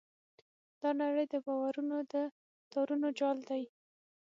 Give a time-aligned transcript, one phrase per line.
[0.81, 2.13] دا نړۍ د باورونو د
[2.71, 3.63] تارونو جال دی.